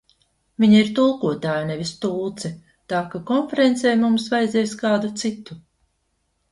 [0.61, 2.51] Viņa ir tulkotāja, nevis tulce,
[2.95, 5.63] tā ka konferencei mums vajadzēs kādu citu.